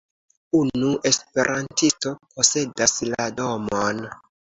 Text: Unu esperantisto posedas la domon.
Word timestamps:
Unu 0.59 0.87
esperantisto 1.09 2.13
posedas 2.39 2.95
la 3.11 3.27
domon. 3.41 4.01